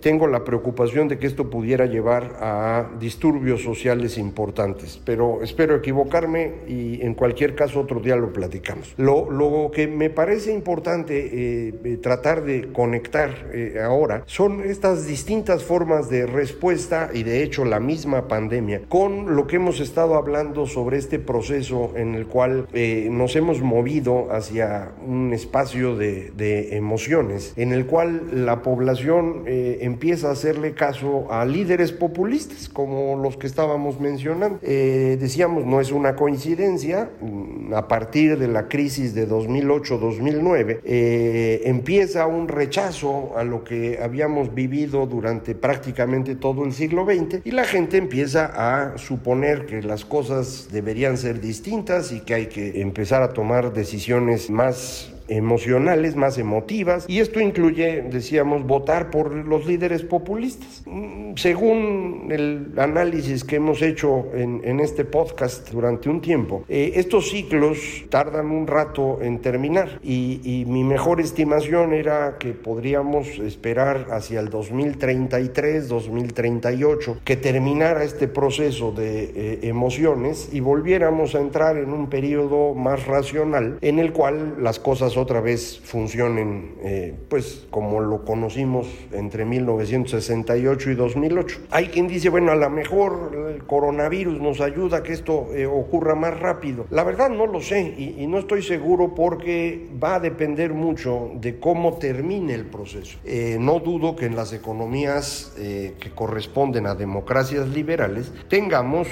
tengo 0.00 0.26
la 0.26 0.44
preocupación 0.44 1.08
de 1.08 1.18
que 1.18 1.26
esto 1.26 1.50
pudiera 1.50 1.86
llevar 1.86 2.36
a 2.40 2.90
disturbios 2.98 3.62
sociales 3.62 3.87
importantes, 4.18 5.00
pero 5.04 5.42
espero 5.42 5.76
equivocarme 5.76 6.52
y 6.66 7.00
en 7.02 7.14
cualquier 7.14 7.54
caso 7.54 7.80
otro 7.80 8.00
día 8.00 8.16
lo 8.16 8.32
platicamos. 8.32 8.94
Lo, 8.96 9.30
lo 9.30 9.70
que 9.72 9.86
me 9.86 10.10
parece 10.10 10.52
importante 10.52 11.18
eh, 11.18 11.74
eh, 11.84 11.96
tratar 11.96 12.44
de 12.44 12.72
conectar 12.72 13.50
eh, 13.52 13.80
ahora 13.82 14.22
son 14.26 14.62
estas 14.62 15.06
distintas 15.06 15.64
formas 15.64 16.10
de 16.10 16.26
respuesta 16.26 17.10
y 17.12 17.22
de 17.22 17.42
hecho 17.42 17.64
la 17.64 17.80
misma 17.80 18.28
pandemia 18.28 18.82
con 18.88 19.36
lo 19.36 19.46
que 19.46 19.56
hemos 19.56 19.80
estado 19.80 20.16
hablando 20.16 20.66
sobre 20.66 20.98
este 20.98 21.18
proceso 21.18 21.92
en 21.96 22.14
el 22.14 22.26
cual 22.26 22.68
nos 23.10 23.36
hemos 23.36 23.60
movido 23.60 24.28
hacia 24.30 24.92
un 25.06 25.32
espacio 25.32 25.96
de, 25.96 26.30
de, 26.30 26.76
emociones 26.76 27.52
en 27.56 27.72
el 27.72 27.86
cual 27.86 28.44
la 28.44 28.62
población 28.62 29.44
empieza 29.46 30.28
a 30.28 30.32
hacerle 30.32 30.74
caso 30.74 31.32
a 31.32 31.44
líderes 31.44 31.92
populistas 31.92 32.68
como 32.68 33.16
los 33.16 33.36
que 33.36 33.46
estaban 33.46 33.77
mencionando. 34.00 34.58
Eh, 34.62 35.16
decíamos, 35.20 35.64
no 35.64 35.80
es 35.80 35.92
una 35.92 36.16
coincidencia, 36.16 37.10
mm, 37.20 37.74
a 37.74 37.88
partir 37.88 38.38
de 38.38 38.48
la 38.48 38.68
crisis 38.68 39.14
de 39.14 39.26
2008-2009 39.26 40.80
eh, 40.84 41.62
empieza 41.64 42.26
un 42.26 42.48
rechazo 42.48 43.36
a 43.36 43.44
lo 43.44 43.64
que 43.64 43.98
habíamos 44.02 44.54
vivido 44.54 45.06
durante 45.06 45.54
prácticamente 45.54 46.34
todo 46.34 46.64
el 46.64 46.72
siglo 46.72 47.04
XX 47.04 47.40
y 47.44 47.50
la 47.50 47.64
gente 47.64 47.96
empieza 47.96 48.46
a 48.54 48.98
suponer 48.98 49.66
que 49.66 49.82
las 49.82 50.04
cosas 50.04 50.68
deberían 50.72 51.16
ser 51.16 51.40
distintas 51.40 52.12
y 52.12 52.20
que 52.20 52.34
hay 52.34 52.46
que 52.46 52.80
empezar 52.80 53.22
a 53.22 53.32
tomar 53.32 53.72
decisiones 53.72 54.50
más 54.50 55.12
emocionales, 55.28 56.16
más 56.16 56.38
emotivas, 56.38 57.04
y 57.08 57.20
esto 57.20 57.40
incluye, 57.40 58.02
decíamos, 58.02 58.66
votar 58.66 59.10
por 59.10 59.34
los 59.34 59.66
líderes 59.66 60.02
populistas. 60.02 60.82
Mm, 60.86 61.34
según 61.36 62.28
el 62.30 62.72
análisis 62.78 63.44
que 63.44 63.56
hemos 63.56 63.82
hecho 63.82 64.26
en, 64.34 64.78
este 64.78 65.04
podcast 65.04 65.70
durante 65.70 66.08
un 66.08 66.20
tiempo, 66.20 66.64
eh, 66.68 66.92
estos 66.96 67.30
ciclos 67.30 67.78
tardan 68.10 68.50
un 68.50 68.66
rato 68.66 69.18
en 69.22 69.40
terminar 69.40 70.00
y, 70.02 70.64
mi 70.68 70.84
mejor 70.84 71.20
estimación 71.20 71.92
era 71.92 72.36
que 72.38 72.52
podríamos 72.52 73.38
esperar 73.38 74.08
hacia 74.10 74.40
el 74.40 74.50
2033, 74.50 75.88
2038, 75.88 77.18
que 77.24 77.36
terminara 77.36 78.04
este 78.04 78.28
proceso 78.28 78.92
de 78.92 79.24
eh, 79.34 79.58
emociones 79.62 80.50
y 80.52 80.60
volviéramos 80.60 81.34
a 81.34 81.40
entrar 81.40 81.76
en 81.76 81.92
un 81.92 82.08
periodo 82.08 82.74
más 82.74 83.06
racional 83.06 83.78
en 83.80 83.98
el 83.98 84.12
cual 84.12 84.56
las 84.62 84.78
cosas 84.78 85.16
otra 85.20 85.40
vez 85.40 85.80
funcionen 85.82 86.74
eh, 86.82 87.14
pues 87.28 87.66
como 87.70 88.00
lo 88.00 88.24
conocimos 88.24 88.86
entre 89.12 89.44
1968 89.44 90.90
y 90.90 90.94
2008. 90.94 91.60
Hay 91.70 91.86
quien 91.88 92.08
dice, 92.08 92.28
bueno, 92.28 92.52
a 92.52 92.56
lo 92.56 92.70
mejor 92.70 93.52
el 93.54 93.64
coronavirus 93.64 94.40
nos 94.40 94.60
ayuda 94.60 94.98
a 94.98 95.02
que 95.02 95.12
esto 95.12 95.48
eh, 95.54 95.66
ocurra 95.66 96.14
más 96.14 96.38
rápido. 96.38 96.86
La 96.90 97.04
verdad 97.04 97.30
no 97.30 97.46
lo 97.46 97.60
sé 97.60 97.80
y, 97.80 98.26
no 98.28 98.38
estoy 98.38 98.62
seguro 98.62 99.14
porque 99.14 99.88
va 100.02 100.16
a 100.16 100.20
depender 100.20 100.74
mucho 100.74 101.30
de 101.40 101.58
cómo 101.58 101.94
termine 101.94 102.52
el 102.52 102.66
proceso. 102.66 103.18
Eh, 103.24 103.56
no 103.58 103.80
dudo 103.80 104.16
que 104.16 104.26
en 104.26 104.36
las 104.36 104.52
economías 104.52 105.54
que 105.56 106.10
corresponden 106.14 106.86
a 106.86 106.94
democracias 106.94 107.68
liberales 107.68 108.32
tengamos 108.48 109.08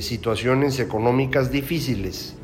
situaciones 0.00 0.78
económicas 0.78 1.50
difíciles, 1.50 2.36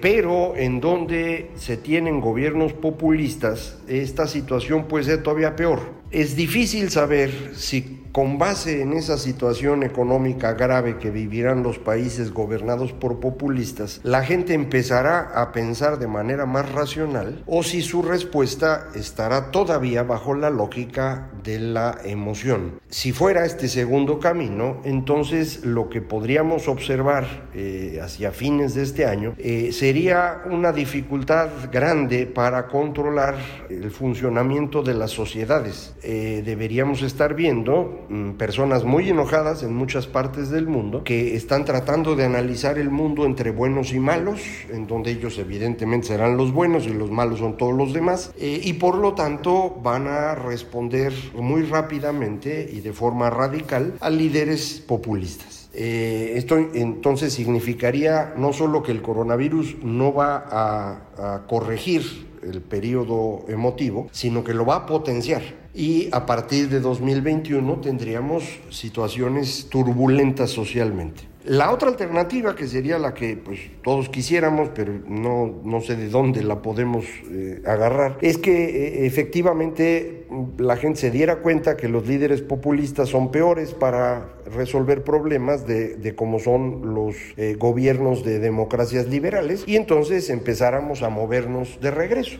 pero 0.00 0.54
en 0.56 0.80
donde 0.80 1.50
se 1.56 1.76
tienen 1.76 2.20
gobiernos 2.20 2.53
populistas, 2.72 3.78
esta 3.88 4.26
situación 4.26 4.84
puede 4.84 5.04
ser 5.04 5.22
todavía 5.22 5.56
peor. 5.56 5.80
Es 6.14 6.36
difícil 6.36 6.90
saber 6.90 7.54
si 7.56 8.04
con 8.14 8.38
base 8.38 8.80
en 8.80 8.92
esa 8.92 9.18
situación 9.18 9.82
económica 9.82 10.52
grave 10.52 10.98
que 10.98 11.10
vivirán 11.10 11.64
los 11.64 11.80
países 11.80 12.30
gobernados 12.32 12.92
por 12.92 13.18
populistas, 13.18 14.00
la 14.04 14.22
gente 14.22 14.54
empezará 14.54 15.32
a 15.34 15.50
pensar 15.50 15.98
de 15.98 16.06
manera 16.06 16.46
más 16.46 16.70
racional 16.70 17.42
o 17.48 17.64
si 17.64 17.82
su 17.82 18.02
respuesta 18.02 18.86
estará 18.94 19.50
todavía 19.50 20.04
bajo 20.04 20.32
la 20.34 20.50
lógica 20.50 21.32
de 21.42 21.58
la 21.58 21.98
emoción. 22.04 22.78
Si 22.88 23.10
fuera 23.10 23.44
este 23.44 23.66
segundo 23.66 24.20
camino, 24.20 24.80
entonces 24.84 25.64
lo 25.64 25.88
que 25.88 26.00
podríamos 26.00 26.68
observar 26.68 27.50
eh, 27.52 27.98
hacia 28.00 28.30
fines 28.30 28.74
de 28.74 28.84
este 28.84 29.06
año 29.06 29.34
eh, 29.38 29.72
sería 29.72 30.42
una 30.48 30.70
dificultad 30.70 31.48
grande 31.72 32.26
para 32.26 32.68
controlar 32.68 33.34
el 33.68 33.90
funcionamiento 33.90 34.84
de 34.84 34.94
las 34.94 35.10
sociedades. 35.10 35.96
Eh, 36.04 36.42
deberíamos 36.44 37.02
estar 37.02 37.34
viendo 37.34 38.04
Mm, 38.08 38.32
personas 38.32 38.84
muy 38.84 39.08
enojadas 39.08 39.62
en 39.62 39.74
muchas 39.74 40.06
partes 40.06 40.50
del 40.50 40.66
mundo 40.66 41.02
que 41.04 41.34
están 41.36 41.64
tratando 41.64 42.14
de 42.16 42.24
analizar 42.24 42.78
el 42.78 42.90
mundo 42.90 43.24
entre 43.24 43.50
buenos 43.50 43.92
y 43.92 43.98
malos, 43.98 44.40
en 44.70 44.86
donde 44.86 45.10
ellos 45.10 45.38
evidentemente 45.38 46.08
serán 46.08 46.36
los 46.36 46.52
buenos 46.52 46.86
y 46.86 46.90
los 46.90 47.10
malos 47.10 47.38
son 47.38 47.56
todos 47.56 47.74
los 47.74 47.92
demás, 47.92 48.32
eh, 48.38 48.60
y 48.62 48.74
por 48.74 48.98
lo 48.98 49.14
tanto 49.14 49.70
van 49.82 50.06
a 50.06 50.34
responder 50.34 51.12
muy 51.34 51.62
rápidamente 51.62 52.68
y 52.70 52.80
de 52.80 52.92
forma 52.92 53.30
radical 53.30 53.94
a 54.00 54.10
líderes 54.10 54.84
populistas. 54.86 55.70
Eh, 55.72 56.34
esto 56.36 56.56
entonces 56.56 57.32
significaría 57.32 58.34
no 58.36 58.52
solo 58.52 58.82
que 58.82 58.92
el 58.92 59.02
coronavirus 59.02 59.82
no 59.82 60.14
va 60.14 60.44
a, 60.48 60.98
a 61.18 61.46
corregir 61.48 62.33
el 62.50 62.60
periodo 62.60 63.44
emotivo, 63.48 64.08
sino 64.12 64.44
que 64.44 64.54
lo 64.54 64.66
va 64.66 64.76
a 64.76 64.86
potenciar. 64.86 65.42
Y 65.74 66.08
a 66.12 66.24
partir 66.24 66.68
de 66.68 66.80
2021 66.80 67.80
tendríamos 67.80 68.44
situaciones 68.70 69.68
turbulentas 69.68 70.50
socialmente. 70.50 71.34
La 71.46 71.72
otra 71.72 71.90
alternativa, 71.90 72.54
que 72.54 72.66
sería 72.66 72.98
la 72.98 73.12
que 73.12 73.36
pues, 73.36 73.60
todos 73.82 74.08
quisiéramos, 74.08 74.70
pero 74.74 74.94
no, 75.06 75.60
no 75.62 75.82
sé 75.82 75.94
de 75.94 76.08
dónde 76.08 76.42
la 76.42 76.62
podemos 76.62 77.04
eh, 77.30 77.60
agarrar, 77.66 78.16
es 78.22 78.38
que 78.38 78.64
eh, 78.64 79.06
efectivamente 79.06 80.26
la 80.56 80.78
gente 80.78 81.00
se 81.00 81.10
diera 81.10 81.36
cuenta 81.36 81.76
que 81.76 81.88
los 81.88 82.06
líderes 82.06 82.40
populistas 82.40 83.10
son 83.10 83.30
peores 83.30 83.74
para 83.74 84.36
resolver 84.54 85.04
problemas 85.04 85.66
de, 85.66 86.14
cómo 86.16 86.38
son 86.38 86.94
los 86.94 87.16
eh, 87.36 87.56
gobiernos 87.58 88.24
de 88.24 88.38
democracias 88.38 89.06
liberales 89.06 89.64
y 89.66 89.76
entonces 89.76 90.30
empezáramos 90.30 91.02
a 91.02 91.08
movernos 91.08 91.78
de 91.80 91.90
regreso. 91.90 92.38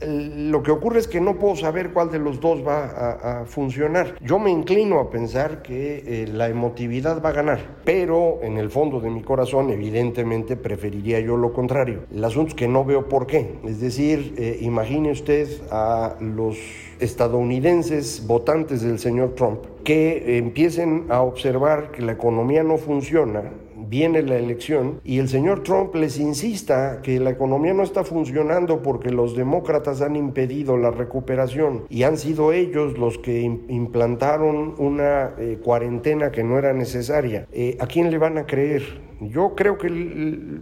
lo 0.00 0.62
que 0.62 0.70
ocurre 0.70 0.98
es 1.00 1.08
que 1.08 1.20
no 1.20 1.38
puedo 1.38 1.56
saber 1.56 1.92
cuál 1.92 2.10
de 2.10 2.18
los 2.18 2.40
dos 2.40 2.66
va 2.66 3.40
a, 3.40 3.44
funcionar. 3.46 4.16
Yo 4.20 4.38
me 4.38 4.50
inclino 4.50 4.98
a 4.98 5.10
pensar 5.10 5.62
que 5.62 6.26
la 6.32 6.48
emotividad 6.48 7.22
va 7.22 7.30
a 7.30 7.32
ganar 7.32 7.76
pero 7.84 8.40
en 8.42 8.58
el 8.58 8.70
fondo 8.70 9.00
de 9.00 9.10
mi 9.10 9.22
corazón 9.22 9.70
evidentemente 9.70 10.56
preferiría 10.56 11.20
yo 11.20 11.36
lo 11.36 11.52
contrario. 11.52 12.00
El 12.12 12.24
asunto 12.24 12.48
es 12.50 12.54
que 12.54 12.68
no 12.68 12.84
veo 12.84 13.08
por 13.08 13.26
qué. 13.26 13.58
Es 13.64 13.80
decir, 13.80 14.34
eh, 14.36 14.58
imagine 14.60 15.12
usted 15.12 15.48
a 15.70 16.16
los 16.20 16.58
estadounidenses 16.98 18.26
votantes 18.26 18.82
del 18.82 18.98
señor 18.98 19.34
Trump 19.34 19.60
que 19.86 20.36
empiecen 20.38 21.06
a 21.10 21.22
observar 21.22 21.92
que 21.92 22.02
la 22.02 22.10
economía 22.10 22.64
no 22.64 22.76
funciona, 22.76 23.52
viene 23.88 24.20
la 24.22 24.36
elección 24.36 25.00
y 25.04 25.20
el 25.20 25.28
señor 25.28 25.62
Trump 25.62 25.94
les 25.94 26.18
insista 26.18 27.00
que 27.02 27.20
la 27.20 27.30
economía 27.30 27.72
no 27.72 27.84
está 27.84 28.02
funcionando 28.02 28.82
porque 28.82 29.10
los 29.10 29.36
demócratas 29.36 30.02
han 30.02 30.16
impedido 30.16 30.76
la 30.76 30.90
recuperación 30.90 31.84
y 31.88 32.02
han 32.02 32.18
sido 32.18 32.52
ellos 32.52 32.98
los 32.98 33.18
que 33.18 33.42
implantaron 33.42 34.74
una 34.78 35.34
eh, 35.38 35.60
cuarentena 35.62 36.32
que 36.32 36.42
no 36.42 36.58
era 36.58 36.72
necesaria, 36.72 37.46
eh, 37.52 37.76
¿a 37.78 37.86
quién 37.86 38.10
le 38.10 38.18
van 38.18 38.38
a 38.38 38.46
creer? 38.46 39.06
Yo 39.20 39.54
creo 39.54 39.78
que 39.78 39.88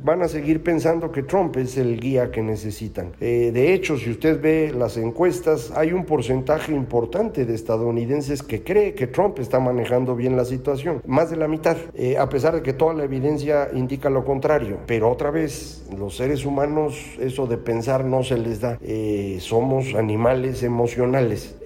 van 0.02 0.22
a 0.22 0.28
seguir 0.28 0.62
pensando 0.62 1.10
que 1.10 1.24
Trump 1.24 1.56
es 1.56 1.76
el 1.76 1.98
guía 1.98 2.30
que 2.30 2.40
necesitan. 2.40 3.12
Eh, 3.20 3.50
de 3.52 3.74
hecho, 3.74 3.98
si 3.98 4.10
usted 4.10 4.40
ve 4.40 4.72
las 4.76 4.96
encuestas, 4.96 5.72
hay 5.74 5.92
un 5.92 6.04
porcentaje 6.04 6.72
importante 6.72 7.46
de 7.46 7.54
estadounidenses 7.54 8.42
que 8.42 8.62
cree 8.62 8.94
que 8.94 9.08
Trump 9.08 9.40
está 9.40 9.58
manejando 9.58 10.14
bien 10.14 10.36
la 10.36 10.44
situación. 10.44 11.02
Más 11.04 11.30
de 11.30 11.36
la 11.36 11.48
mitad, 11.48 11.76
eh, 11.94 12.16
a 12.16 12.28
pesar 12.28 12.54
de 12.54 12.62
que 12.62 12.72
toda 12.72 12.94
la 12.94 13.04
evidencia 13.04 13.70
indica 13.72 14.08
lo 14.08 14.24
contrario. 14.24 14.78
Pero 14.86 15.10
otra 15.10 15.32
vez, 15.32 15.84
los 15.98 16.16
seres 16.16 16.46
humanos, 16.46 16.94
eso 17.18 17.46
de 17.48 17.56
pensar 17.56 18.04
no 18.04 18.22
se 18.22 18.38
les 18.38 18.60
da. 18.60 18.78
Eh, 18.82 19.38
somos 19.40 19.94
animales 19.94 20.62
emocionales. 20.62 21.56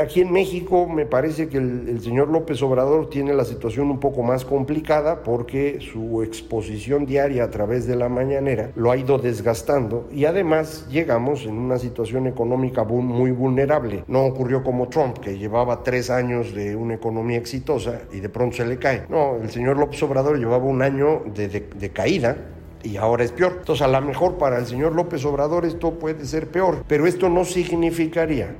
aquí 0.00 0.20
en 0.20 0.32
México 0.32 0.86
me 0.86 1.06
parece 1.06 1.48
que 1.48 1.58
el 1.58 2.00
señor 2.02 2.28
López 2.28 2.62
Obrador 2.62 3.10
tiene 3.10 3.34
la 3.34 3.44
situación 3.44 3.90
un 3.90 3.98
poco 3.98 4.22
más 4.22 4.44
complicada 4.44 5.22
porque 5.22 5.71
su 5.80 6.22
exposición 6.22 7.06
diaria 7.06 7.44
a 7.44 7.50
través 7.50 7.86
de 7.86 7.96
la 7.96 8.08
mañanera 8.08 8.70
lo 8.74 8.90
ha 8.90 8.96
ido 8.96 9.18
desgastando 9.18 10.08
y 10.12 10.24
además 10.24 10.86
llegamos 10.90 11.44
en 11.44 11.54
una 11.58 11.78
situación 11.78 12.26
económica 12.26 12.84
muy 12.84 13.30
vulnerable. 13.30 14.04
No 14.08 14.24
ocurrió 14.24 14.62
como 14.62 14.88
Trump, 14.88 15.18
que 15.18 15.38
llevaba 15.38 15.82
tres 15.82 16.10
años 16.10 16.54
de 16.54 16.76
una 16.76 16.94
economía 16.94 17.38
exitosa 17.38 18.02
y 18.12 18.20
de 18.20 18.28
pronto 18.28 18.56
se 18.56 18.66
le 18.66 18.78
cae. 18.78 19.04
No, 19.08 19.36
el 19.36 19.50
señor 19.50 19.78
López 19.78 20.02
Obrador 20.02 20.38
llevaba 20.38 20.64
un 20.64 20.82
año 20.82 21.22
de, 21.34 21.48
de 21.48 21.90
caída 21.90 22.36
y 22.82 22.96
ahora 22.96 23.24
es 23.24 23.32
peor. 23.32 23.56
Entonces, 23.60 23.82
a 23.82 23.88
lo 23.88 24.00
mejor 24.00 24.38
para 24.38 24.58
el 24.58 24.66
señor 24.66 24.94
López 24.94 25.24
Obrador 25.24 25.64
esto 25.64 25.98
puede 25.98 26.24
ser 26.26 26.48
peor, 26.48 26.84
pero 26.86 27.06
esto 27.06 27.28
no 27.28 27.44
significaría 27.44 28.54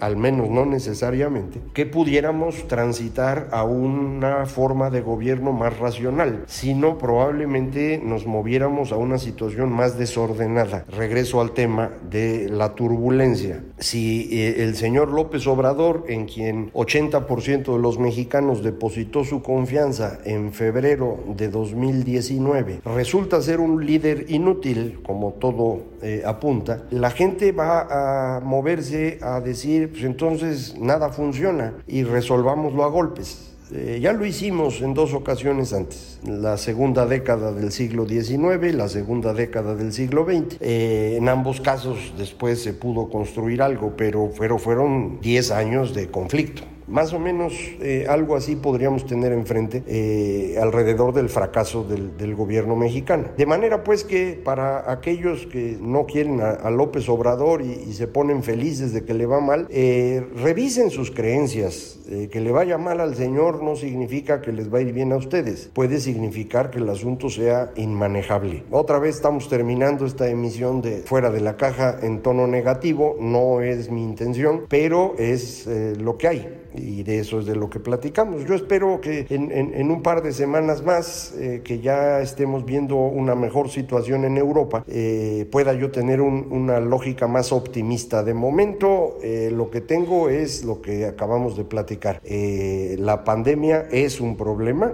al 0.00 0.16
menos 0.16 0.50
no 0.50 0.66
necesariamente, 0.66 1.60
que 1.72 1.86
pudiéramos 1.86 2.68
transitar 2.68 3.48
a 3.52 3.64
una 3.64 4.46
forma 4.46 4.90
de 4.90 5.00
gobierno 5.00 5.52
más 5.52 5.78
racional, 5.78 6.44
sino 6.46 6.98
probablemente 6.98 8.00
nos 8.02 8.26
moviéramos 8.26 8.92
a 8.92 8.96
una 8.96 9.18
situación 9.18 9.72
más 9.72 9.98
desordenada. 9.98 10.84
Regreso 10.88 11.40
al 11.40 11.52
tema 11.52 11.90
de 12.10 12.48
la 12.48 12.74
turbulencia. 12.74 13.62
Si 13.78 14.28
eh, 14.32 14.62
el 14.62 14.76
señor 14.76 15.10
López 15.10 15.46
Obrador, 15.46 16.04
en 16.08 16.26
quien 16.26 16.72
80% 16.72 17.72
de 17.72 17.78
los 17.78 17.98
mexicanos 17.98 18.62
depositó 18.62 19.24
su 19.24 19.42
confianza 19.42 20.18
en 20.24 20.52
febrero 20.52 21.18
de 21.36 21.48
2019, 21.48 22.80
resulta 22.84 23.40
ser 23.42 23.60
un 23.60 23.84
líder 23.84 24.26
inútil, 24.28 25.00
como 25.04 25.32
todo 25.32 25.82
eh, 26.02 26.22
apunta, 26.24 26.82
la 26.90 27.10
gente 27.10 27.52
va 27.52 28.36
a 28.36 28.40
moverse 28.40 29.18
a 29.22 29.40
decir, 29.40 29.83
pues 29.86 30.04
entonces 30.04 30.76
nada 30.78 31.10
funciona 31.10 31.74
y 31.86 32.04
resolvámoslo 32.04 32.84
a 32.84 32.88
golpes. 32.88 33.54
Eh, 33.72 33.98
ya 34.00 34.12
lo 34.12 34.26
hicimos 34.26 34.82
en 34.82 34.92
dos 34.92 35.14
ocasiones 35.14 35.72
antes, 35.72 36.20
la 36.22 36.58
segunda 36.58 37.06
década 37.06 37.50
del 37.50 37.72
siglo 37.72 38.06
XIX, 38.06 38.74
la 38.74 38.88
segunda 38.88 39.32
década 39.32 39.74
del 39.74 39.92
siglo 39.92 40.26
XX. 40.26 40.58
Eh, 40.60 41.16
en 41.16 41.28
ambos 41.28 41.62
casos 41.62 42.12
después 42.18 42.62
se 42.62 42.74
pudo 42.74 43.08
construir 43.08 43.62
algo, 43.62 43.94
pero, 43.96 44.30
pero 44.38 44.58
fueron 44.58 45.18
10 45.20 45.50
años 45.50 45.94
de 45.94 46.10
conflicto. 46.10 46.62
Más 46.86 47.14
o 47.14 47.18
menos 47.18 47.54
eh, 47.80 48.06
algo 48.08 48.36
así 48.36 48.56
podríamos 48.56 49.06
tener 49.06 49.32
enfrente 49.32 49.82
eh, 49.86 50.58
alrededor 50.60 51.14
del 51.14 51.30
fracaso 51.30 51.84
del, 51.84 52.34
gobierno 52.34 52.74
mexicano. 52.74 53.28
De 53.36 53.46
manera 53.46 53.84
pues 53.84 54.02
que 54.02 54.40
para 54.44 54.90
aquellos 54.90 55.46
que 55.46 55.78
no 55.80 56.04
quieren 56.04 56.40
a, 56.40 56.70
López 56.70 57.08
Obrador 57.08 57.62
y, 57.62 57.92
se 57.94 58.08
ponen 58.08 58.42
felices 58.42 58.92
de 58.92 59.04
que 59.04 59.14
le 59.14 59.24
va 59.24 59.40
mal, 59.40 59.68
eh, 59.70 60.26
revisen 60.36 60.90
sus 60.90 61.10
creencias. 61.10 62.00
que 62.04 62.40
le 62.40 62.50
vaya 62.50 62.76
mal 62.76 63.00
al 63.00 63.14
Señor 63.14 63.62
no 63.62 63.76
significa 63.76 64.42
que 64.42 64.52
les 64.52 64.72
va 64.72 64.78
a 64.78 64.82
ir 64.82 64.92
bien 64.92 65.12
a 65.12 65.16
ustedes. 65.16 65.70
Puede 65.72 66.00
significar 66.00 66.70
que 66.70 66.78
el 66.78 66.88
asunto 66.88 67.30
sea 67.30 67.70
inmanejable. 67.76 68.64
Otra 68.70 68.98
vez 68.98 69.16
estamos 69.16 69.48
terminando 69.48 70.04
esta 70.04 70.28
emisión 70.28 70.82
de 70.82 70.98
Fuera 70.98 71.30
de 71.30 71.40
la 71.40 71.56
Caja 71.56 71.98
en 72.02 72.20
tono 72.20 72.46
negativo. 72.46 73.16
No 73.20 73.60
es 73.60 73.90
mi 73.90 74.02
intención, 74.02 74.66
pero 74.68 75.14
es 75.18 75.66
lo 75.98 76.18
que 76.18 76.28
hay 76.28 76.64
y 76.76 77.02
de 77.02 77.20
eso 77.20 77.40
es 77.40 77.46
de 77.46 77.56
lo 77.56 77.70
que 77.70 77.80
platicamos. 77.80 78.44
Yo 78.44 78.54
espero 78.54 79.00
que 79.00 79.26
en, 79.30 79.90
un 79.90 80.02
par 80.02 80.22
de 80.22 80.32
semanas 80.32 80.82
más, 80.82 81.34
eh, 81.38 81.62
que 81.64 81.80
ya 81.80 82.20
estemos 82.20 82.64
viendo 82.64 82.96
una 82.96 83.34
mejor 83.34 83.70
situación 83.70 84.24
en 84.24 84.36
Europa, 84.36 84.84
eh, 84.88 85.48
pueda 85.50 85.72
yo 85.72 85.90
tener 85.90 86.20
una 86.20 86.80
lógica 86.80 87.26
más 87.26 87.52
optimista. 87.52 88.22
De 88.22 88.34
momento, 88.34 89.18
eh, 89.22 89.50
lo 89.52 89.70
que 89.70 89.80
tengo 89.80 90.28
es 90.28 90.64
lo 90.64 90.80
que 90.80 91.06
acabamos 91.06 91.56
de 91.56 91.64
platicar. 91.64 92.20
la 92.24 93.24
pandemia 93.24 93.88
es 93.90 94.20
un 94.20 94.36
problema 94.36 94.92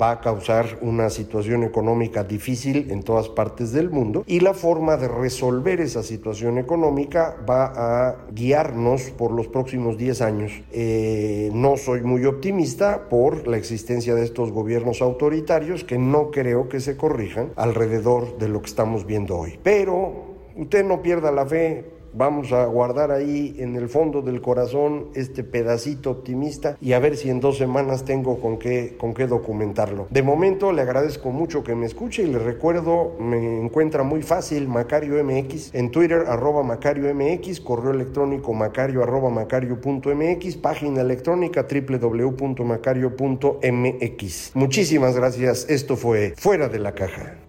va 0.00 0.12
a 0.12 0.20
causar 0.20 0.78
una 0.80 1.10
situación 1.10 1.64
económica 1.64 2.24
difícil 2.24 2.90
en 2.90 3.02
todas 3.02 3.28
partes 3.28 3.72
del 3.72 3.90
mundo 3.90 4.24
y 4.26 4.40
la 4.40 4.54
forma 4.54 4.96
de 4.96 5.08
resolver 5.08 5.80
esa 5.80 6.02
situación 6.02 6.58
económica 6.58 7.36
va 7.48 7.72
a 7.74 8.16
guiarnos 8.32 9.10
por 9.10 9.32
los 9.32 9.48
próximos 9.48 9.98
10 9.98 10.20
años. 10.22 10.52
Eh, 10.72 11.50
no 11.54 11.76
soy 11.76 12.02
muy 12.02 12.24
optimista 12.24 13.08
por 13.08 13.46
la 13.46 13.56
existencia 13.56 14.14
de 14.14 14.24
estos 14.24 14.52
gobiernos 14.52 15.02
autoritarios 15.02 15.84
que 15.84 15.98
no 15.98 16.30
creo 16.30 16.68
que 16.68 16.80
se 16.80 16.96
corrijan 16.96 17.52
alrededor 17.56 18.38
de 18.38 18.48
lo 18.48 18.60
que 18.60 18.68
estamos 18.68 19.06
viendo 19.06 19.36
hoy. 19.36 19.58
Pero 19.62 20.32
usted 20.56 20.84
no 20.84 21.02
pierda 21.02 21.32
la 21.32 21.46
fe, 21.46 22.01
Vamos 22.14 22.52
a 22.52 22.66
guardar 22.66 23.10
ahí 23.10 23.56
en 23.58 23.74
el 23.76 23.88
fondo 23.88 24.20
del 24.20 24.42
corazón 24.42 25.06
este 25.14 25.44
pedacito 25.44 26.10
optimista 26.10 26.76
y 26.80 26.92
a 26.92 26.98
ver 26.98 27.16
si 27.16 27.30
en 27.30 27.40
dos 27.40 27.56
semanas 27.56 28.04
tengo 28.04 28.38
con 28.38 28.58
qué, 28.58 28.96
con 28.98 29.14
qué 29.14 29.26
documentarlo. 29.26 30.08
De 30.10 30.22
momento 30.22 30.72
le 30.72 30.82
agradezco 30.82 31.30
mucho 31.30 31.64
que 31.64 31.74
me 31.74 31.86
escuche 31.86 32.22
y 32.22 32.26
le 32.26 32.38
recuerdo, 32.38 33.16
me 33.18 33.60
encuentra 33.60 34.02
muy 34.02 34.20
fácil 34.22 34.68
Macario 34.68 35.24
MX 35.24 35.74
en 35.74 35.90
Twitter 35.90 36.26
arroba 36.28 36.62
Macario 36.62 37.14
MX, 37.14 37.60
correo 37.60 37.92
electrónico 37.92 38.52
macario 38.52 39.02
arroba 39.02 39.30
macario.mx, 39.30 40.56
página 40.56 41.00
electrónica 41.00 41.66
www.macario.mx. 41.66 44.50
Muchísimas 44.54 45.16
gracias, 45.16 45.64
esto 45.70 45.96
fue 45.96 46.34
Fuera 46.36 46.68
de 46.68 46.78
la 46.78 46.94
Caja. 46.94 47.41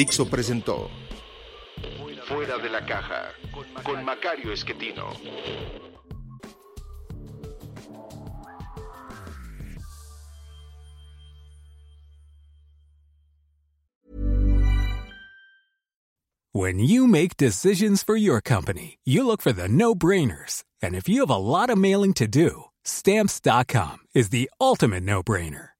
Dixo 0.00 0.24
presentó 0.24 0.88
Fuera 2.26 2.56
de 2.56 2.70
la 2.70 2.86
caja 2.86 3.34
con 3.84 4.02
Macario 4.02 4.50
Esquetino. 4.50 5.14
When 16.52 16.78
you 16.78 17.06
make 17.06 17.36
decisions 17.36 18.02
for 18.02 18.16
your 18.16 18.40
company, 18.40 18.98
you 19.04 19.26
look 19.26 19.42
for 19.42 19.52
the 19.52 19.68
no-brainers. 19.68 20.64
And 20.80 20.94
if 20.94 21.10
you 21.10 21.20
have 21.20 21.28
a 21.28 21.36
lot 21.36 21.68
of 21.68 21.76
mailing 21.76 22.14
to 22.14 22.26
do, 22.26 22.64
stamps.com 22.84 23.98
is 24.14 24.30
the 24.30 24.48
ultimate 24.58 25.02
no-brainer. 25.02 25.70